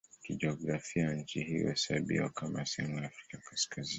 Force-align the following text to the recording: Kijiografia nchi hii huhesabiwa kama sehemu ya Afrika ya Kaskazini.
Kijiografia 0.23 1.13
nchi 1.13 1.43
hii 1.43 1.61
huhesabiwa 1.61 2.29
kama 2.29 2.65
sehemu 2.65 2.97
ya 2.97 3.05
Afrika 3.05 3.37
ya 3.37 3.43
Kaskazini. 3.43 3.89